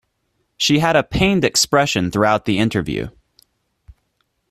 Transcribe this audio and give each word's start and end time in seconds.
She 0.57 0.79
had 0.79 0.95
a 0.95 1.03
pained 1.03 1.45
expression 1.45 2.09
throughout 2.09 2.45
the 2.45 2.57
interview. 2.57 3.09